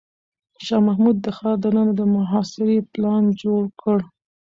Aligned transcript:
شاه 0.65 0.83
محمود 0.87 1.17
د 1.21 1.27
ښار 1.37 1.55
دننه 1.63 1.93
د 1.99 2.01
محاصرې 2.15 2.77
پلان 2.91 3.23
جوړ 3.41 3.63
کړ. 3.81 3.97